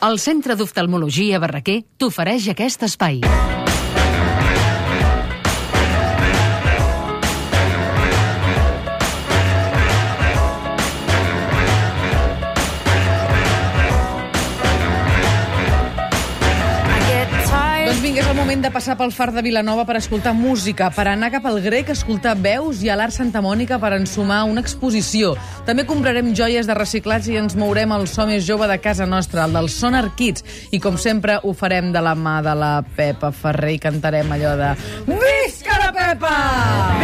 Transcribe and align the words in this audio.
El 0.00 0.16
Centre 0.16 0.54
d'Oftalmologia 0.56 1.36
Barraquer 1.42 1.82
t'ofereix 2.00 2.46
aquest 2.54 2.86
espai. 2.88 3.20
Vinga, 18.10 18.24
és 18.24 18.30
el 18.32 18.34
moment 18.34 18.58
de 18.58 18.70
passar 18.74 18.96
pel 18.98 19.12
Far 19.14 19.28
de 19.30 19.42
Vilanova 19.46 19.84
per 19.86 19.94
escoltar 19.94 20.32
música, 20.34 20.88
per 20.90 21.04
anar 21.06 21.28
cap 21.30 21.44
al 21.46 21.60
grec 21.62 21.92
a 21.92 21.94
escoltar 21.94 22.32
veus 22.42 22.80
i 22.82 22.88
a 22.90 22.96
l'Art 22.98 23.14
Santa 23.14 23.38
Mònica 23.38 23.76
per 23.78 23.92
ensumar 23.94 24.40
una 24.50 24.64
exposició. 24.64 25.36
També 25.62 25.84
comprarem 25.86 26.32
joies 26.34 26.66
de 26.66 26.74
reciclats 26.74 27.28
i 27.30 27.36
ens 27.38 27.54
mourem 27.54 27.92
al 27.94 28.08
so 28.10 28.24
més 28.26 28.42
jove 28.42 28.66
de 28.66 28.80
casa 28.82 29.06
nostra, 29.06 29.44
el 29.46 29.54
del 29.54 29.70
Sonar 29.70 30.08
Kids. 30.18 30.42
I 30.74 30.80
com 30.82 30.98
sempre 30.98 31.36
ho 31.44 31.52
farem 31.54 31.92
de 31.94 32.02
la 32.02 32.16
mà 32.18 32.40
de 32.42 32.54
la 32.58 32.72
Pepa 32.96 33.30
Ferrer 33.30 33.76
i 33.76 33.78
cantarem 33.78 34.34
allò 34.34 34.56
de... 34.58 34.72
Visca 35.06 35.78
la 35.78 35.92
Pepa! 35.94 36.32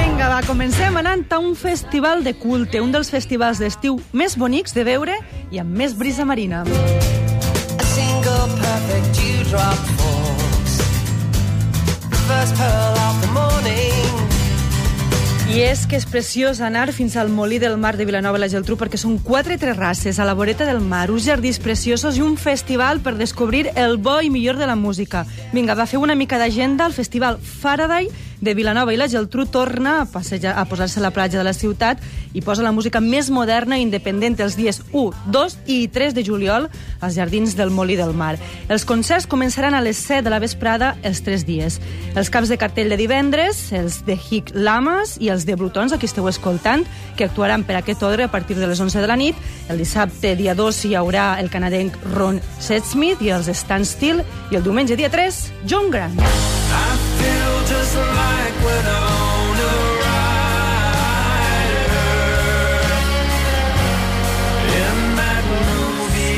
Vinga, 0.01 0.33
va, 0.33 0.41
comencem 0.49 0.99
anant 0.99 1.23
a 1.31 1.39
un 1.39 1.55
festival 1.55 2.27
de 2.27 2.35
culte, 2.35 2.83
un 2.83 2.91
dels 2.91 3.13
festivals 3.15 3.63
d'estiu 3.63 4.01
més 4.11 4.35
bonics 4.35 4.75
de 4.75 4.83
veure 4.91 5.15
i 5.55 5.63
amb 5.63 5.71
més 5.71 5.95
brisa 5.95 6.27
marina. 6.27 6.65
A 6.67 7.93
single 7.95 8.43
perfect 8.59 9.23
dewdrop 9.23 9.96
I 15.57 15.63
és 15.65 15.87
que 15.89 15.97
és 15.97 16.05
preciós 16.05 16.59
anar 16.61 16.91
fins 16.93 17.15
al 17.17 17.31
Molí 17.33 17.57
del 17.57 17.79
Mar 17.81 17.95
de 17.97 18.05
Vilanova 18.05 18.37
i 18.37 18.43
la 18.43 18.49
Geltrú 18.53 18.75
perquè 18.77 18.99
són 19.01 19.15
quatre 19.25 19.57
terrasses 19.57 20.19
a 20.21 20.27
la 20.29 20.35
voreta 20.37 20.67
del 20.69 20.83
mar, 20.85 21.07
uns 21.09 21.25
jardins 21.25 21.57
preciosos 21.65 22.19
i 22.19 22.25
un 22.27 22.35
festival 22.37 23.01
per 23.01 23.15
descobrir 23.17 23.71
el 23.73 23.97
bo 23.97 24.19
i 24.21 24.29
millor 24.29 24.59
de 24.61 24.69
la 24.69 24.77
música. 24.77 25.25
Vinga, 25.55 25.73
va 25.79 25.87
fer 25.89 25.97
una 25.97 26.15
mica 26.15 26.37
d'agenda. 26.37 26.85
El 26.85 26.93
festival 26.93 27.39
Faraday 27.41 28.11
de 28.41 28.55
Vilanova 28.55 28.93
i 28.93 28.99
la 29.01 29.09
Geltrú 29.09 29.47
torna 29.47 30.01
a, 30.03 30.07
passejar, 30.11 30.57
a 30.59 30.65
posar-se 30.69 31.01
a 31.01 31.03
la 31.03 31.13
platja 31.15 31.39
de 31.39 31.45
la 31.45 31.55
ciutat 31.57 32.03
i 32.37 32.43
posa 32.45 32.65
la 32.65 32.73
música 32.73 33.01
més 33.01 33.31
moderna 33.31 33.79
i 33.79 33.85
independent 33.87 34.39
els 34.45 34.57
dies 34.59 34.83
1, 34.93 35.31
2 35.33 35.57
i 35.73 35.79
3 35.93 36.15
de 36.17 36.25
juliol 36.27 36.69
als 37.01 37.17
jardins 37.17 37.57
del 37.57 37.71
Molí 37.71 37.97
del 37.97 38.13
Mar. 38.15 38.37
Els 38.69 38.85
concerts 38.85 39.29
començaran 39.31 39.75
a 39.75 39.81
les 39.81 39.97
7 39.97 40.25
de 40.27 40.33
la 40.33 40.41
vesprada 40.43 40.95
els 41.03 41.23
tres 41.25 41.47
dies. 41.49 41.81
Els 42.15 42.31
caps 42.33 42.53
de 42.53 42.59
cartell 42.61 42.93
de 42.93 43.01
divendres, 43.01 43.71
els 43.73 44.03
de 44.07 44.19
Hic 44.19 44.53
Lamas 44.55 45.17
i 45.21 45.31
els 45.33 45.47
de 45.47 45.57
Brutons, 45.57 45.93
aquí 45.93 46.09
esteu 46.09 46.29
escoltant, 46.29 46.85
que 47.17 47.25
actuaran 47.25 47.65
per 47.65 47.79
aquest 47.81 48.05
ordre 48.05 48.27
a 48.27 48.33
partir 48.33 48.59
de 48.59 48.67
les 48.69 48.81
11 48.81 49.01
de 49.01 49.09
la 49.09 49.17
nit. 49.17 49.41
El 49.71 49.81
dissabte, 49.81 50.37
dia 50.37 50.55
2, 50.55 50.85
hi 50.85 50.95
haurà 50.99 51.33
el 51.41 51.51
canadenc 51.51 51.97
Ron 52.13 52.43
Setsmith 52.61 53.25
i 53.25 53.33
els 53.33 53.51
Standstill, 53.53 54.23
i 54.51 54.61
el 54.61 54.67
diumenge, 54.67 54.97
dia 54.97 55.11
3, 55.13 55.43
John 55.67 55.91
Grant. 55.91 56.56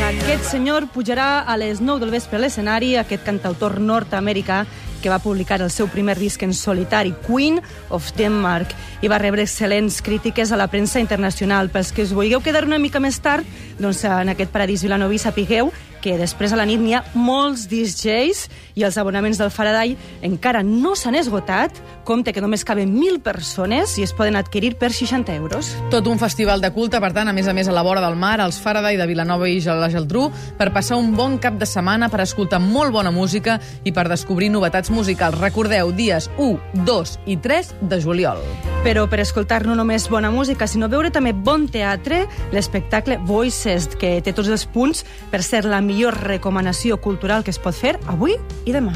Aquest 0.08 0.52
senyor 0.52 0.86
pujarà 0.94 1.40
a 1.40 1.56
les 1.56 1.80
9 1.80 2.00
del 2.00 2.12
vespre 2.14 2.38
a 2.38 2.40
l'escenari, 2.40 2.94
aquest 2.96 3.24
cantautor 3.26 3.80
nord-americà 3.80 4.62
que 5.02 5.10
va 5.10 5.18
publicar 5.18 5.60
el 5.62 5.70
seu 5.70 5.88
primer 5.90 6.14
disc 6.18 6.42
en 6.42 6.54
solitari, 6.54 7.14
Queen 7.26 7.60
of 7.90 8.12
Denmark, 8.16 8.72
i 9.02 9.10
va 9.10 9.18
rebre 9.18 9.44
excel·lents 9.44 10.00
crítiques 10.02 10.52
a 10.52 10.58
la 10.58 10.68
premsa 10.70 11.00
internacional. 11.00 11.70
Pels 11.74 11.92
que 11.92 12.06
us 12.06 12.14
vulgueu 12.14 12.42
quedar 12.42 12.64
una 12.66 12.78
mica 12.78 13.00
més 13.00 13.20
tard, 13.20 13.46
doncs 13.78 14.04
en 14.08 14.32
aquest 14.34 14.54
paradís 14.54 14.82
vilanoví 14.86 15.18
sapigueu 15.18 15.72
que 16.08 16.16
després 16.16 16.54
a 16.54 16.56
la 16.56 16.64
nit 16.64 16.80
n'hi 16.80 16.94
ha 16.96 17.02
molts 17.12 17.66
DJs 17.68 18.46
i 18.80 18.84
els 18.86 18.96
abonaments 18.96 19.36
del 19.36 19.50
Faraday 19.52 19.92
encara 20.24 20.62
no 20.64 20.94
s'han 20.96 21.18
esgotat. 21.18 21.76
Compte 22.08 22.32
que 22.32 22.40
només 22.40 22.64
caben 22.64 22.94
1.000 22.94 23.20
persones 23.20 23.98
i 24.00 24.06
es 24.06 24.14
poden 24.16 24.38
adquirir 24.40 24.78
per 24.80 24.88
60 24.96 25.34
euros. 25.36 25.74
Tot 25.92 26.08
un 26.08 26.16
festival 26.16 26.62
de 26.64 26.70
culte, 26.72 26.96
per 27.04 27.10
tant, 27.12 27.28
a 27.28 27.34
més 27.36 27.50
a 27.50 27.52
més, 27.52 27.68
a 27.68 27.74
la 27.76 27.84
vora 27.84 28.00
del 28.00 28.16
mar, 28.16 28.38
als 28.40 28.56
Faraday 28.62 28.96
de 28.96 29.08
Vilanova 29.10 29.50
i 29.50 29.60
la 29.60 29.90
Geltrú, 29.92 30.30
per 30.56 30.70
passar 30.72 30.96
un 30.96 31.12
bon 31.18 31.36
cap 31.36 31.58
de 31.60 31.68
setmana, 31.68 32.08
per 32.08 32.22
escoltar 32.24 32.62
molt 32.64 32.94
bona 32.94 33.12
música 33.12 33.58
i 33.84 33.92
per 33.92 34.06
descobrir 34.08 34.48
novetats 34.48 34.88
musicals. 34.88 35.36
Recordeu, 35.42 35.92
dies 35.92 36.30
1, 36.38 36.86
2 36.88 37.14
i 37.26 37.36
3 37.36 37.74
de 37.90 38.00
juliol. 38.00 38.40
Però 38.86 39.04
per 39.10 39.20
escoltar 39.20 39.66
no 39.66 39.76
només 39.76 40.08
bona 40.08 40.30
música, 40.32 40.70
sinó 40.70 40.88
veure 40.88 41.12
també 41.12 41.34
bon 41.34 41.68
teatre, 41.68 42.24
l'espectacle 42.54 43.18
Voices, 43.28 43.90
que 44.00 44.22
té 44.24 44.32
tots 44.32 44.48
els 44.48 44.64
punts 44.64 45.04
per 45.28 45.42
ser 45.44 45.66
la 45.68 45.82
millor 45.84 45.97
recomanació 46.14 47.00
cultural 47.02 47.44
que 47.44 47.50
es 47.50 47.58
pot 47.58 47.74
fer 47.74 47.96
avui 48.06 48.36
i 48.64 48.74
demà. 48.74 48.94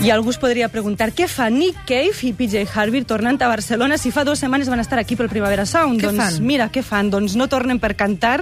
I 0.00 0.08
algú 0.08 0.32
es 0.32 0.38
podria 0.40 0.70
preguntar 0.72 1.10
què 1.12 1.26
fa 1.28 1.50
Nick 1.52 1.82
Cave 1.84 2.24
i 2.24 2.30
PJ 2.32 2.62
Harvey 2.72 3.04
tornant 3.04 3.36
a 3.44 3.50
Barcelona 3.52 3.98
si 4.00 4.08
fa 4.08 4.24
dues 4.24 4.40
setmanes 4.40 4.70
van 4.72 4.80
estar 4.80 4.96
aquí 4.98 5.12
pel 5.16 5.28
Primavera 5.28 5.66
Sound? 5.68 6.00
Què 6.00 6.08
doncs 6.08 6.22
fan? 6.22 6.46
mira, 6.48 6.70
què 6.72 6.80
fan? 6.80 7.10
Doncs 7.12 7.36
no 7.36 7.50
tornen 7.52 7.76
per 7.82 7.92
cantar, 8.00 8.38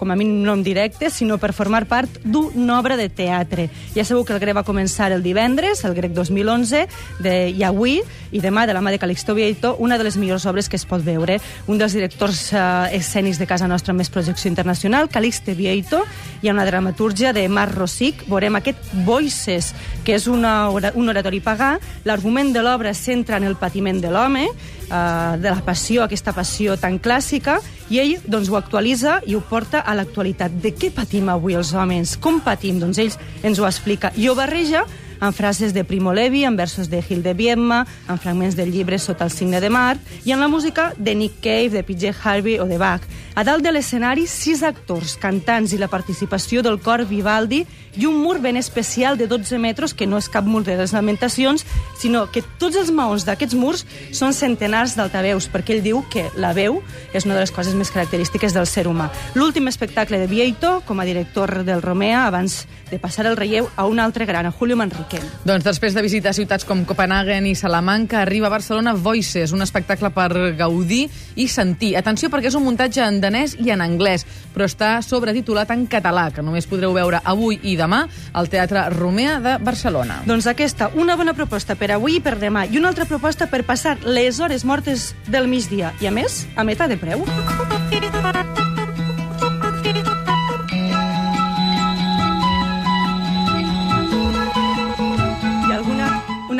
com 0.00 0.10
a 0.10 0.16
mínim 0.16 0.40
no 0.42 0.54
en 0.56 0.62
directe, 0.64 1.10
sinó 1.12 1.36
per 1.36 1.52
formar 1.52 1.84
part 1.84 2.22
d'una 2.24 2.78
obra 2.78 2.96
de 2.96 3.10
teatre. 3.12 3.68
Ja 3.92 4.06
sabeu 4.08 4.24
que 4.24 4.32
el 4.32 4.40
grec 4.40 4.56
va 4.56 4.64
començar 4.64 5.10
el 5.12 5.20
divendres, 5.20 5.84
el 5.84 5.92
grec 5.92 6.14
2011, 6.16 6.86
de, 7.20 7.34
i 7.52 7.60
avui, 7.68 7.98
i 8.32 8.40
demà, 8.40 8.64
de 8.64 8.72
la 8.72 8.80
mà 8.80 8.94
de 8.94 9.00
Calixto 9.02 9.34
Vieito, 9.36 9.74
una 9.78 9.98
de 10.00 10.06
les 10.06 10.16
millors 10.16 10.46
obres 10.48 10.70
que 10.72 10.78
es 10.80 10.86
pot 10.88 11.04
veure. 11.04 11.36
Un 11.68 11.76
dels 11.76 11.92
directors 11.92 12.46
eh, 12.54 12.62
escènics 12.96 13.38
de 13.42 13.48
casa 13.50 13.68
nostra 13.68 13.92
amb 13.92 14.00
més 14.00 14.08
projecció 14.08 14.48
internacional, 14.48 15.10
Calixto 15.12 15.52
Vieito, 15.58 16.00
ha 16.00 16.54
una 16.54 16.64
dramatúrgia 16.64 17.34
de 17.36 17.44
Marc 17.52 17.76
Rosic, 17.76 18.24
veurem 18.30 18.56
aquest 18.56 18.80
Voices, 19.04 19.74
que 20.06 20.16
és 20.16 20.26
una, 20.32 20.70
un 20.70 21.12
oratori 21.12 21.42
pagà. 21.44 21.74
L'argument 22.08 22.54
de 22.54 22.64
l'obra 22.64 22.94
centra 22.96 23.36
en 23.36 23.44
el 23.44 23.58
patiment 23.60 24.00
de 24.00 24.14
l'home, 24.14 24.48
eh, 24.48 25.36
de 25.36 25.50
la 25.50 25.60
passió, 25.66 26.04
aquesta 26.04 26.32
passió 26.32 26.78
tan 26.80 26.98
clàssica, 27.02 27.60
i 27.90 27.98
ell 27.98 28.16
doncs, 28.30 28.48
ho 28.48 28.56
actualitza 28.56 29.18
i 29.26 29.34
ho 29.34 29.42
porta 29.42 29.82
a 29.90 29.98
l'actualitat. 29.98 30.54
De 30.62 30.72
què 30.76 30.92
patim 30.94 31.28
avui 31.32 31.58
els 31.58 31.74
homes? 31.74 32.16
Com 32.22 32.40
patim? 32.44 32.80
Doncs 32.82 33.00
ell 33.02 33.14
ens 33.46 33.60
ho 33.60 33.68
explica. 33.68 34.12
I 34.16 34.30
ho 34.30 34.36
barreja 34.38 34.84
amb 35.20 35.36
frases 35.36 35.74
de 35.74 35.84
Primo 35.84 36.12
Levi, 36.12 36.44
amb 36.44 36.58
versos 36.58 36.90
de 36.90 37.02
Gil 37.02 37.22
de 37.22 37.34
Viedma, 37.34 37.84
amb 38.08 38.20
fragments 38.20 38.56
del 38.56 38.72
llibre 38.72 38.98
Sota 38.98 39.28
el 39.28 39.30
signe 39.30 39.60
de 39.60 39.70
mar, 39.70 39.98
i 40.24 40.32
en 40.32 40.40
la 40.40 40.48
música 40.48 40.94
de 40.96 41.14
Nick 41.14 41.40
Cave, 41.40 41.70
de 41.70 41.84
PJ 41.84 42.14
Harvey 42.24 42.58
o 42.58 42.66
de 42.66 42.78
Bach. 42.78 43.04
A 43.34 43.44
dalt 43.44 43.62
de 43.62 43.70
l'escenari, 43.72 44.26
sis 44.26 44.64
actors, 44.66 45.14
cantants 45.20 45.72
i 45.72 45.78
la 45.78 45.88
participació 45.88 46.64
del 46.66 46.80
cor 46.82 47.04
Vivaldi 47.06 47.62
i 47.96 48.06
un 48.06 48.18
mur 48.22 48.38
ben 48.40 48.56
especial 48.56 49.16
de 49.18 49.26
12 49.26 49.58
metres, 49.58 49.94
que 49.94 50.06
no 50.06 50.18
és 50.18 50.28
cap 50.28 50.44
mur 50.46 50.62
de 50.64 50.76
les 50.78 50.92
lamentacions, 50.94 51.64
sinó 51.98 52.26
que 52.30 52.42
tots 52.58 52.78
els 52.78 52.90
maons 52.94 53.26
d'aquests 53.26 53.56
murs 53.58 53.84
són 54.16 54.34
centenars 54.36 54.96
d'altaveus, 54.96 55.48
perquè 55.50 55.76
ell 55.76 55.84
diu 55.84 56.04
que 56.10 56.28
la 56.36 56.52
veu 56.56 56.80
és 57.12 57.26
una 57.26 57.34
de 57.34 57.44
les 57.44 57.52
coses 57.54 57.74
més 57.74 57.90
característiques 57.90 58.54
del 58.54 58.66
ser 58.66 58.86
humà. 58.88 59.10
L'últim 59.34 59.68
espectacle 59.68 60.18
de 60.18 60.30
Vieito, 60.30 60.80
com 60.86 61.00
a 61.00 61.08
director 61.08 61.64
del 61.64 61.82
Romea, 61.82 62.26
abans 62.26 62.66
de 62.90 62.98
passar 62.98 63.26
el 63.26 63.36
relleu 63.36 63.70
a 63.76 63.86
un 63.86 64.00
altre 64.00 64.26
gran, 64.26 64.46
a 64.46 64.52
Julio 64.52 64.76
Manrique. 64.76 65.09
Doncs 65.44 65.64
després 65.64 65.94
de 65.96 66.02
visitar 66.04 66.34
ciutats 66.36 66.66
com 66.68 66.84
Copenhagen 66.86 67.46
i 67.48 67.54
Salamanca, 67.58 68.20
arriba 68.20 68.46
a 68.48 68.52
Barcelona 68.52 68.94
Voices, 68.94 69.54
un 69.56 69.64
espectacle 69.64 70.12
per 70.14 70.54
gaudir 70.58 71.06
i 71.34 71.48
sentir. 71.48 71.94
Atenció, 71.98 72.30
perquè 72.30 72.50
és 72.50 72.58
un 72.58 72.66
muntatge 72.66 73.02
en 73.06 73.20
danès 73.22 73.56
i 73.58 73.72
en 73.74 73.82
anglès, 73.84 74.26
però 74.54 74.68
està 74.68 74.92
sobretitulat 75.02 75.72
en 75.74 75.86
català, 75.90 76.28
que 76.34 76.44
només 76.44 76.68
podreu 76.70 76.94
veure 76.94 77.22
avui 77.24 77.58
i 77.62 77.76
demà 77.80 78.04
al 78.32 78.50
Teatre 78.52 78.88
Romea 78.94 79.38
de 79.42 79.56
Barcelona. 79.64 80.20
Doncs 80.28 80.46
aquesta, 80.50 80.90
una 80.94 81.16
bona 81.16 81.34
proposta 81.34 81.76
per 81.76 81.92
avui 81.96 82.18
i 82.20 82.24
per 82.24 82.36
demà, 82.38 82.66
i 82.68 82.78
una 82.78 82.92
altra 82.92 83.08
proposta 83.08 83.50
per 83.50 83.64
passar 83.66 83.98
les 84.04 84.40
hores 84.40 84.64
mortes 84.64 85.14
del 85.28 85.48
migdia, 85.48 85.94
i 86.00 86.10
a 86.10 86.14
més, 86.14 86.44
a 86.56 86.64
meta 86.64 86.88
de 86.90 87.00
preu. 87.00 87.24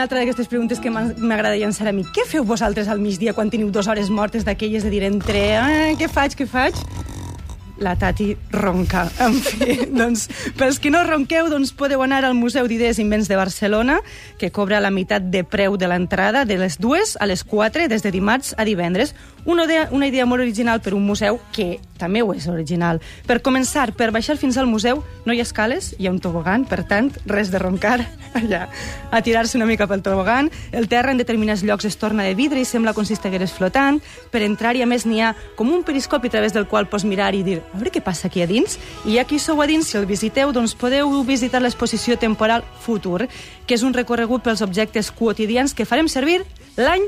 Una 0.01 0.07
altra 0.07 0.21
d'aquestes 0.23 0.49
preguntes 0.49 0.79
que 0.81 0.89
m'agrada 0.89 1.59
llançar 1.61 1.85
a 1.91 1.93
mi. 1.93 2.07
Què 2.17 2.25
feu 2.25 2.47
vosaltres 2.49 2.89
al 2.89 3.03
migdia 3.05 3.35
quan 3.37 3.51
teniu 3.53 3.69
dues 3.69 3.85
hores 3.85 4.09
mortes 4.09 4.47
d'aquelles 4.49 4.87
de 4.87 4.93
dir 4.95 5.03
entre 5.05 5.43
eh, 5.61 5.93
què 6.01 6.09
faig, 6.09 6.39
què 6.41 6.47
faig? 6.49 6.79
La 7.81 7.97
Tati 7.97 8.37
ronca. 8.53 9.09
En 9.21 9.35
fi, 9.35 9.87
doncs, 9.91 10.29
pels 10.57 10.79
que 10.81 10.93
no 10.93 11.03
ronqueu, 11.05 11.49
doncs 11.51 11.73
podeu 11.77 12.05
anar 12.05 12.23
al 12.25 12.37
Museu 12.39 12.69
d'Idees 12.71 13.01
Invents 13.03 13.29
de 13.29 13.37
Barcelona, 13.41 13.99
que 14.39 14.53
cobra 14.55 14.81
la 14.81 14.93
meitat 14.95 15.31
de 15.33 15.43
preu 15.45 15.77
de 15.81 15.89
l'entrada 15.91 16.45
de 16.45 16.61
les 16.61 16.79
dues 16.79 17.17
a 17.21 17.27
les 17.27 17.45
4, 17.45 17.89
des 17.89 18.05
de 18.05 18.13
dimarts 18.15 18.55
a 18.57 18.65
divendres. 18.69 19.15
Una 19.45 19.65
idea, 19.65 19.89
una 19.91 20.07
idea 20.07 20.27
molt 20.29 20.45
original 20.45 20.83
per 20.85 20.93
un 20.95 21.07
museu 21.07 21.41
que 21.53 21.81
també 22.01 22.23
ho 22.23 22.33
és 22.37 22.47
original. 22.49 23.01
Per 23.29 23.41
començar, 23.45 23.91
per 23.97 24.11
baixar 24.13 24.37
fins 24.41 24.57
al 24.61 24.69
museu 24.69 25.03
no 25.25 25.33
hi 25.33 25.41
ha 25.41 25.47
escales, 25.47 25.95
hi 25.99 26.09
ha 26.09 26.13
un 26.13 26.21
tobogan, 26.21 26.67
per 26.69 26.83
tant, 26.89 27.11
res 27.29 27.53
de 27.53 27.61
roncar 27.61 27.99
allà. 28.41 28.67
A 29.11 29.23
tirar-se 29.25 29.57
una 29.59 29.69
mica 29.69 29.89
pel 29.89 30.05
tobogan, 30.05 30.51
el 30.73 30.89
terra 30.89 31.13
en 31.13 31.21
determinats 31.21 31.65
llocs 31.65 31.89
es 31.89 31.97
torna 32.01 32.25
de 32.25 32.35
vidre 32.37 32.61
i 32.61 32.69
sembla 32.69 32.95
com 32.97 33.09
si 33.09 33.17
estigués 33.17 33.57
flotant. 33.57 34.01
Per 34.33 34.45
entrar-hi, 34.45 34.85
a 34.85 34.89
més, 34.89 35.07
n'hi 35.09 35.23
ha 35.25 35.35
com 35.57 35.73
un 35.73 35.85
periscopi 35.85 36.29
a 36.29 36.37
través 36.37 36.57
del 36.57 36.69
qual 36.69 36.89
pots 36.89 37.09
mirar 37.09 37.33
i 37.35 37.45
dir 37.47 37.61
a 37.73 37.79
veure 37.79 37.93
què 37.95 38.03
passa 38.05 38.29
aquí 38.29 38.43
a 38.43 38.49
dins. 38.51 38.79
I 39.07 39.19
aquí 39.23 39.39
sou 39.39 39.63
a 39.63 39.69
dins, 39.71 39.89
si 39.89 39.99
el 39.99 40.09
visiteu, 40.11 40.53
doncs 40.53 40.75
podeu 40.75 41.23
visitar 41.27 41.63
l'exposició 41.63 42.19
temporal 42.19 42.67
Futur, 42.85 43.29
que 43.67 43.79
és 43.79 43.87
un 43.87 43.95
recorregut 43.97 44.45
pels 44.45 44.63
objectes 44.67 45.11
quotidians 45.15 45.75
que 45.75 45.89
farem 45.89 46.11
servir 46.11 46.43
l'any 46.77 47.07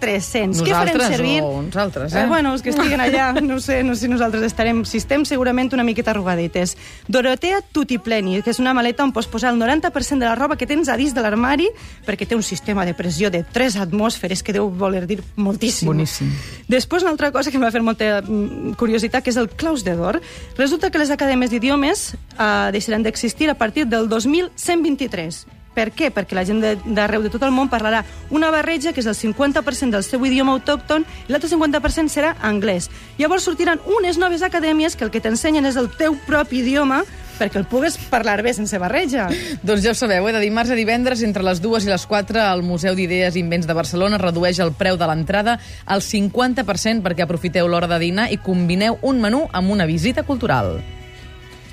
2300. 0.00 0.64
Què 0.64 0.72
farem 0.74 0.94
Nosaltres 0.96 1.16
servir? 1.16 1.42
o 1.42 1.50
uns 1.58 1.76
altres, 1.76 2.14
eh? 2.14 2.22
Eh, 2.22 2.26
bueno, 2.26 2.54
els 2.54 2.62
que 2.62 2.72
estiguen 2.72 3.00
allà, 3.00 3.32
no 3.50 3.60
sé, 3.60 3.82
no 3.84 3.94
sé 3.94 4.06
si 4.06 4.12
nosaltres 4.12 4.42
estarem, 4.48 4.82
si 4.88 4.98
estem 4.98 5.24
segurament 5.28 5.70
una 5.76 5.84
miqueta 5.84 6.10
arrugadites. 6.14 6.76
Dorotea 7.08 7.60
Tutipleni, 7.72 8.40
que 8.42 8.50
és 8.54 8.60
una 8.62 8.74
maleta 8.74 9.04
on 9.04 9.12
pots 9.12 9.28
posar 9.30 9.52
el 9.54 9.60
90% 9.60 10.18
de 10.18 10.26
la 10.26 10.34
roba 10.38 10.56
que 10.56 10.66
tens 10.66 10.88
a 10.88 10.96
dins 10.96 11.14
de 11.14 11.22
l'armari, 11.22 11.68
perquè 12.06 12.26
té 12.26 12.38
un 12.38 12.42
sistema 12.46 12.86
de 12.88 12.96
pressió 12.96 13.30
de 13.30 13.44
3 13.44 13.76
atmosferes 13.84 14.42
que 14.42 14.56
deu 14.56 14.70
voler 14.70 15.06
dir 15.06 15.20
moltíssim. 15.36 15.90
Boníssim. 15.90 16.32
Després, 16.70 17.04
una 17.04 17.12
altra 17.14 17.30
cosa 17.30 17.50
que 17.52 17.60
em 17.60 17.64
va 17.64 17.72
fer 17.74 17.84
molta 17.84 18.20
mm, 18.22 18.74
curiositat, 18.80 19.24
que 19.24 19.34
és 19.34 19.38
el 19.40 19.50
claus 19.50 19.84
de 19.84 19.94
d'or. 19.98 20.20
Resulta 20.58 20.90
que 20.90 20.98
les 21.02 21.12
acadèmies 21.12 21.52
d'idiomes 21.52 22.10
eh, 22.14 22.68
deixaran 22.72 23.04
d'existir 23.04 23.50
a 23.50 23.58
partir 23.58 23.86
del 23.86 24.08
2123. 24.08 25.59
Per 25.80 25.88
què? 25.96 26.10
Perquè 26.12 26.36
la 26.36 26.44
gent 26.44 26.60
de- 26.60 26.76
d'arreu 26.84 27.22
de, 27.24 27.30
tot 27.32 27.42
el 27.46 27.54
món 27.56 27.70
parlarà 27.72 28.02
una 28.28 28.50
barreja 28.52 28.92
que 28.92 29.00
és 29.00 29.08
el 29.08 29.16
50% 29.16 29.96
del 29.96 30.04
seu 30.04 30.20
idioma 30.28 30.52
autòcton 30.58 31.06
i 31.26 31.32
l'altre 31.32 31.48
50% 31.48 32.12
serà 32.12 32.34
anglès. 32.44 32.90
Llavors 33.16 33.46
sortiran 33.48 33.80
unes 33.88 34.18
noves 34.20 34.44
acadèmies 34.44 34.96
que 34.96 35.06
el 35.08 35.10
que 35.14 35.22
t'ensenyen 35.24 35.64
és 35.64 35.80
el 35.80 35.88
teu 35.96 36.18
propi 36.26 36.60
idioma 36.60 37.00
perquè 37.40 37.56
el 37.56 37.64
pugues 37.64 37.96
parlar 38.12 38.42
bé 38.44 38.52
sense 38.52 38.76
barreja. 38.76 39.30
Doncs 39.64 39.80
ja 39.86 39.94
ho 39.94 39.96
sabeu, 39.96 40.28
eh? 40.28 40.34
de 40.36 40.42
dimarts 40.44 40.74
a 40.74 40.76
divendres, 40.76 41.22
entre 41.24 41.42
les 41.46 41.62
dues 41.64 41.86
i 41.86 41.88
les 41.88 42.04
4, 42.04 42.36
el 42.52 42.60
Museu 42.62 42.92
d'Idees 42.94 43.38
i 43.38 43.40
Invents 43.40 43.64
de 43.66 43.72
Barcelona 43.78 44.20
redueix 44.20 44.60
el 44.60 44.74
preu 44.76 45.00
de 45.00 45.08
l'entrada 45.08 45.56
al 45.86 46.04
50% 46.04 47.00
perquè 47.00 47.24
aprofiteu 47.24 47.64
l'hora 47.72 47.88
de 47.88 48.02
dinar 48.04 48.28
i 48.28 48.36
combineu 48.36 48.98
un 49.00 49.24
menú 49.24 49.46
amb 49.56 49.72
una 49.72 49.88
visita 49.88 50.22
cultural. 50.28 50.82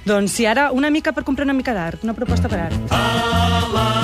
Doncs 0.08 0.32
si 0.40 0.46
ara 0.48 0.72
una 0.72 0.88
mica 0.90 1.12
per 1.12 1.26
comprar 1.28 1.44
una 1.44 1.58
mica 1.58 1.76
d'art, 1.76 2.08
una 2.08 2.16
proposta 2.16 2.48
per 2.48 2.62
art. 2.70 3.97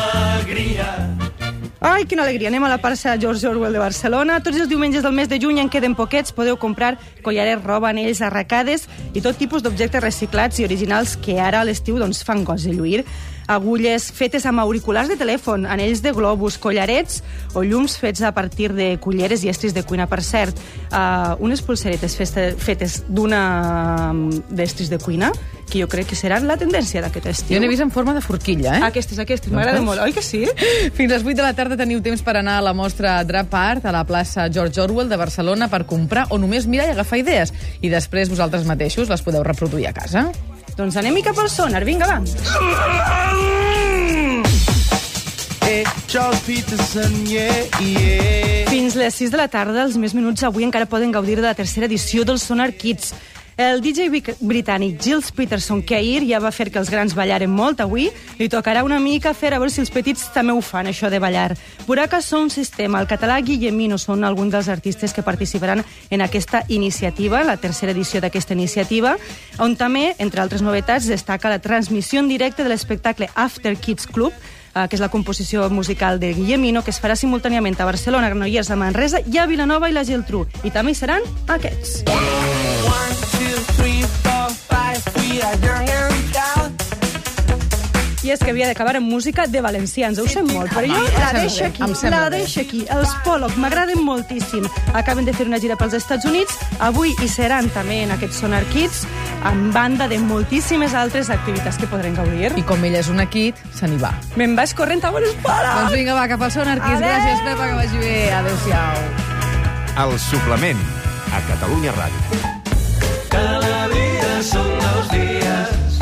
Ai, 1.84 2.06
quina 2.08 2.24
alegria. 2.24 2.48
Anem 2.48 2.64
a 2.64 2.70
la 2.72 2.78
Parça 2.80 3.18
George 3.20 3.48
Orwell 3.48 3.76
de 3.76 3.80
Barcelona. 3.82 4.38
Tots 4.44 4.62
els 4.64 4.70
diumenges 4.72 5.04
del 5.04 5.12
mes 5.16 5.28
de 5.28 5.40
juny 5.40 5.60
en 5.60 5.70
queden 5.72 5.98
poquets. 6.00 6.32
Podeu 6.32 6.56
comprar 6.60 6.94
collarets, 7.26 7.64
roba, 7.64 7.90
anells, 7.92 8.22
arracades 8.24 8.88
i 9.12 9.24
tot 9.24 9.36
tipus 9.40 9.64
d'objectes 9.64 10.04
reciclats 10.04 10.60
i 10.60 10.68
originals 10.68 11.18
que 11.20 11.40
ara 11.44 11.60
a 11.60 11.68
l'estiu 11.68 12.00
doncs, 12.00 12.24
fan 12.24 12.46
goig 12.48 12.64
de 12.64 12.76
lluir. 12.76 13.04
Agulles 13.48 14.10
fetes 14.16 14.46
amb 14.50 14.64
auriculars 14.64 15.10
de 15.12 15.18
telèfon, 15.20 15.66
anells 15.66 16.04
de 16.04 16.14
globus, 16.16 16.58
collarets 16.62 17.22
o 17.54 17.64
llums 17.64 17.98
fets 18.00 18.24
a 18.24 18.34
partir 18.36 18.72
de 18.74 18.94
culleres 19.04 19.44
i 19.44 19.52
estris 19.52 19.76
de 19.76 19.84
cuina. 19.84 20.08
Per 20.08 20.22
cert, 20.24 20.60
uh, 20.92 21.36
unes 21.44 21.62
pulseretes 21.62 22.16
feste, 22.16 22.52
fetes 22.58 23.02
d'una 23.10 23.44
mm, 24.14 24.48
d'estris 24.54 24.92
de 24.94 25.02
cuina 25.02 25.34
que 25.74 25.80
jo 25.82 25.88
crec 25.90 26.12
que 26.12 26.16
seran 26.16 26.46
la 26.46 26.56
tendència 26.60 27.02
d'aquest 27.02 27.28
estiu. 27.32 27.56
Jo 27.58 27.62
n'he 27.64 27.70
vist 27.72 27.82
en 27.82 27.90
forma 27.92 28.14
de 28.14 28.22
forquilla, 28.22 28.78
eh? 28.78 28.84
Aquestes, 28.92 29.18
aquestes, 29.20 29.52
m'agrada 29.52 29.80
Veus? 29.80 29.88
molt. 29.88 30.04
Oi 30.06 30.14
que 30.14 30.22
sí? 30.22 30.44
Fins 30.98 31.10
a 31.10 31.18
les 31.18 31.26
8 31.26 31.40
de 31.40 31.46
la 31.46 31.54
tarda 31.58 31.80
teniu 31.80 32.04
temps 32.06 32.22
per 32.22 32.38
anar 32.38 32.60
a 32.60 32.66
la 32.70 32.76
mostra 32.78 33.18
Drap 33.26 33.58
Art 33.58 33.90
a 33.90 33.96
la 33.96 34.06
plaça 34.06 34.50
George 34.54 34.82
Orwell 34.86 35.10
de 35.10 35.18
Barcelona 35.18 35.72
per 35.74 35.86
comprar 35.90 36.28
o 36.30 36.38
només 36.38 36.70
mirar 36.70 36.92
i 36.92 36.94
agafar 36.94 37.24
idees. 37.24 37.56
I 37.82 37.90
després 37.90 38.30
vosaltres 38.30 38.70
mateixos 38.70 39.10
les 39.10 39.26
podeu 39.26 39.42
reproduir 39.42 39.90
a 39.90 39.98
casa. 39.98 40.30
Doncs 40.78 40.96
anem-hi 40.98 41.22
cap 41.22 41.38
al 41.38 41.50
sonar, 41.54 41.84
vinga, 41.86 42.08
va. 42.10 42.18
Hey, 45.64 45.84
Charles 46.08 46.42
Peterson, 46.48 47.14
yeah, 47.30 47.62
yeah. 47.80 48.66
Fins 48.70 48.98
les 49.00 49.16
6 49.16 49.32
de 49.32 49.38
la 49.38 49.48
tarda, 49.48 49.86
els 49.86 49.96
més 50.02 50.16
minuts 50.18 50.44
avui 50.44 50.66
encara 50.66 50.90
poden 50.90 51.14
gaudir 51.14 51.38
de 51.40 51.46
la 51.46 51.54
tercera 51.54 51.86
edició 51.86 52.26
del 52.26 52.42
Sonar 52.42 52.72
Kids. 52.74 53.14
El 53.56 53.82
DJ 53.86 54.10
britànic 54.42 54.98
Gilles 55.00 55.32
Peterson, 55.32 55.84
ahir 55.94 56.24
ja 56.26 56.40
va 56.42 56.52
fer 56.52 56.72
que 56.72 56.80
els 56.82 56.90
grans 56.90 57.14
ballaren 57.14 57.52
molt 57.54 57.84
avui, 57.84 58.08
li 58.40 58.48
tocarà 58.50 58.82
una 58.84 58.98
mica 59.00 59.34
fer 59.38 59.54
a 59.54 59.60
veure 59.60 59.70
si 59.70 59.82
els 59.82 59.92
petits 59.94 60.32
també 60.34 60.54
ho 60.54 60.62
fan, 60.62 60.88
això 60.88 61.10
de 61.10 61.20
ballar. 61.20 61.54
Buraca 61.86 62.22
Sound 62.22 62.52
System, 62.52 62.96
el 62.96 63.06
català 63.06 63.38
Guillemino 63.42 64.00
són 64.02 64.24
alguns 64.24 64.54
dels 64.54 64.70
artistes 64.74 65.14
que 65.14 65.22
participaran 65.22 65.84
en 66.10 66.22
aquesta 66.22 66.64
iniciativa, 66.68 67.44
la 67.44 67.58
tercera 67.58 67.92
edició 67.92 68.22
d'aquesta 68.22 68.58
iniciativa, 68.58 69.18
on 69.60 69.76
també, 69.78 70.16
entre 70.18 70.42
altres 70.42 70.66
novetats, 70.66 71.06
destaca 71.06 71.50
la 71.50 71.62
transmissió 71.62 72.20
en 72.20 72.28
directe 72.28 72.64
de 72.64 72.74
l'espectacle 72.74 73.30
After 73.36 73.78
Kids 73.78 74.08
Club, 74.08 74.34
eh, 74.74 74.88
que 74.88 74.98
és 74.98 75.02
la 75.02 75.10
composició 75.10 75.70
musical 75.70 76.20
de 76.20 76.34
Guillemino, 76.34 76.84
que 76.84 76.90
es 76.90 77.02
farà 77.02 77.16
simultàniament 77.16 77.78
a 77.80 77.86
Barcelona, 77.86 78.34
Granollers, 78.34 78.72
a 78.72 78.76
Manresa 78.76 79.22
i 79.22 79.38
a 79.38 79.46
Vilanova 79.46 79.90
i 79.90 79.94
la 79.94 80.06
Geltrú. 80.08 80.48
I 80.64 80.72
també 80.72 80.94
hi 80.94 81.02
seran 81.04 81.22
aquests. 81.48 82.04
One, 82.10 83.16
two, 83.32 83.43
I 88.24 88.32
és 88.32 88.40
que 88.40 88.54
havia 88.54 88.70
d'acabar 88.70 88.96
amb 88.96 89.10
música 89.12 89.44
de 89.52 89.60
valencians, 89.60 90.18
ho 90.18 90.24
sé 90.32 90.40
molt, 90.48 90.72
però 90.72 90.88
jo 90.88 91.02
la 91.20 91.34
deixo 91.36 91.66
aquí, 91.68 91.84
la 92.08 92.30
deixo 92.32 92.62
aquí. 92.62 92.86
Els 92.88 93.12
Pollock 93.26 93.58
m'agraden 93.60 94.00
moltíssim. 94.00 94.64
Acaben 94.96 95.28
de 95.28 95.34
fer 95.36 95.50
una 95.50 95.60
gira 95.60 95.76
pels 95.76 95.98
Estats 96.00 96.24
Units, 96.30 96.56
avui 96.80 97.12
hi 97.20 97.28
seran 97.28 97.68
també 97.76 98.00
en 98.06 98.16
aquest 98.16 98.40
Sonar 98.40 98.64
Kids, 98.72 99.04
amb 99.44 99.76
banda 99.76 100.08
de 100.08 100.22
moltíssimes 100.24 100.96
altres 100.96 101.34
activitats 101.36 101.82
que 101.82 101.92
podrem 101.92 102.16
gaudir. 102.16 102.54
I 102.56 102.64
com 102.64 102.88
ell 102.88 102.96
és 102.96 103.12
una 103.12 103.28
kit, 103.28 103.60
se 103.76 103.92
n'hi 103.92 104.00
va. 104.00 104.14
Me'n 104.40 104.56
vaig 104.56 104.72
corrent 104.80 105.04
a 105.04 105.12
bones 105.12 105.36
pares! 105.44 105.76
Doncs 105.82 106.00
vinga, 106.00 106.16
va, 106.16 106.26
cap 106.32 106.48
al 106.48 106.56
Sonar 106.56 106.80
Kids. 106.80 107.04
Adéu! 107.04 107.12
Gràcies, 107.12 107.46
Pepa, 107.50 107.68
que 107.68 107.78
vagi 107.84 108.04
bé. 108.08 108.18
Adéu-siau. 108.40 109.06
El 110.08 110.20
suplement 110.32 110.90
a 111.36 111.48
Catalunya 111.52 112.00
Ràdio. 112.00 112.53
Dos 115.04 115.12
dies. 115.12 116.00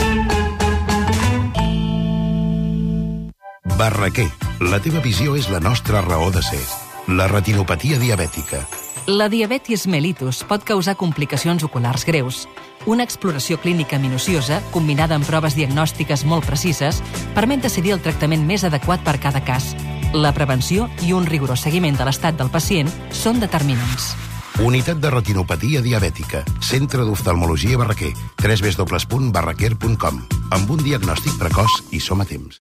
Barraquer, 3.77 4.29
la 4.59 4.79
teva 4.81 5.01
visió 5.01 5.35
és 5.39 5.49
la 5.49 5.59
nostra 5.59 6.01
raó 6.05 6.29
de 6.31 6.43
ser. 6.45 6.61
La 7.07 7.27
retinopatia 7.27 7.97
diabètica. 7.97 8.61
La 9.09 9.25
diabetis 9.29 9.87
mellitus 9.89 10.43
pot 10.45 10.63
causar 10.63 10.95
complicacions 10.99 11.63
oculars 11.65 12.05
greus. 12.05 12.47
Una 12.85 13.03
exploració 13.03 13.57
clínica 13.57 13.97
minuciosa, 13.97 14.61
combinada 14.71 15.17
amb 15.17 15.25
proves 15.25 15.57
diagnòstiques 15.57 16.25
molt 16.25 16.45
precises, 16.45 17.01
permet 17.33 17.65
decidir 17.65 17.95
el 17.97 18.01
tractament 18.05 18.45
més 18.45 18.63
adequat 18.63 19.01
per 19.01 19.17
cada 19.19 19.41
cas. 19.41 19.73
La 20.13 20.33
prevenció 20.37 20.89
i 21.01 21.13
un 21.17 21.25
rigorós 21.25 21.65
seguiment 21.65 21.97
de 21.97 22.05
l'estat 22.05 22.37
del 22.37 22.53
pacient 22.53 22.91
són 23.09 23.41
determinants. 23.41 24.13
Unitat 24.59 24.99
de 24.99 25.09
retinopatia 25.09 25.81
diabètica. 25.81 26.43
Centre 26.59 27.05
d'oftalmologia 27.07 27.77
Barraquer. 27.77 28.13
www.barraquer.com. 28.41 30.21
Amb 30.51 30.71
un 30.71 30.83
diagnòstic 30.83 31.37
precoç 31.39 31.83
i 31.91 31.99
som 31.99 32.19
a 32.21 32.25
temps. 32.25 32.49